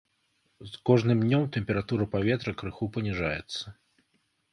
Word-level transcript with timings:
З 0.69 0.79
кожным 0.89 1.19
днём 1.25 1.43
тэмпература 1.57 2.07
паветра 2.13 2.53
крыху 2.61 2.89
паніжаецца. 2.97 3.75